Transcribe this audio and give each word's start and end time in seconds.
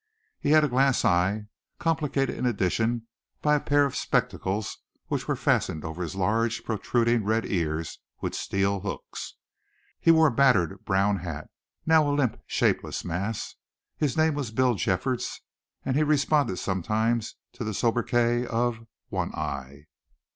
He 0.39 0.49
had 0.49 0.63
a 0.63 0.67
glass 0.67 1.05
eye, 1.05 1.43
complicated 1.77 2.35
in 2.35 2.47
addition 2.47 3.05
by 3.43 3.53
a 3.53 3.59
pair 3.59 3.85
of 3.85 3.95
spectacles 3.95 4.79
which 5.09 5.27
were 5.27 5.35
fastened 5.35 5.85
over 5.85 6.01
his 6.01 6.15
large, 6.15 6.63
protruding 6.63 7.23
red 7.23 7.45
ears 7.45 7.99
with 8.19 8.33
steel 8.33 8.79
hooks. 8.79 9.35
He 9.99 10.09
wore 10.09 10.25
a 10.25 10.31
battered 10.31 10.83
brown 10.85 11.17
hat, 11.17 11.51
now 11.85 12.09
a 12.09 12.15
limp 12.15 12.41
shapeless 12.47 13.05
mass. 13.05 13.53
His 13.95 14.17
name 14.17 14.33
was 14.33 14.49
Bill 14.49 14.73
Jeffords 14.73 15.39
and 15.85 15.95
he 15.95 16.01
responded 16.01 16.57
sometimes 16.57 17.35
to 17.51 17.63
the 17.63 17.75
sobriquet 17.75 18.47
of 18.47 18.87
"One 19.09 19.31
Eye." 19.35 19.85